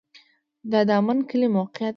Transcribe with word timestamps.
د 0.71 0.73
دامن 0.89 1.17
کلی 1.29 1.47
موقعیت 1.55 1.89